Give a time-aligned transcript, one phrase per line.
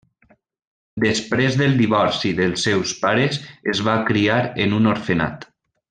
[1.03, 3.39] Després del divorci dels seus pares
[3.75, 5.51] es va criar en un orfenat.